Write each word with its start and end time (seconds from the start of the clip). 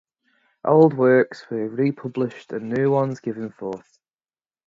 Old 0.65 0.95
works 0.95 1.45
were 1.51 1.67
republished 1.67 2.51
and 2.53 2.69
new 2.69 2.89
ones 2.89 3.19
given 3.19 3.51
forth. 3.51 3.99